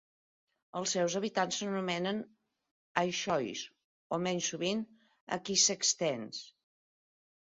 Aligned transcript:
Els 0.77 0.91
seus 0.95 1.15
habitants 1.17 1.57
s'anomenen 1.63 2.21
"Aixois" 3.01 3.61
o, 3.69 4.19
menys 4.29 4.47
sovint, 4.53 4.81
"Aquisextains". 5.37 6.41